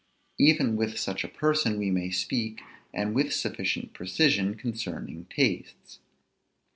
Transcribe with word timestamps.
Even 0.39 0.77
with 0.77 0.97
such 0.97 1.23
a 1.23 1.27
person 1.27 1.77
we 1.77 1.91
may 1.91 2.09
speak, 2.09 2.61
and 2.91 3.13
with 3.13 3.31
sufficient 3.31 3.93
precision, 3.93 4.55
concerning 4.55 5.25
tastes. 5.25 5.99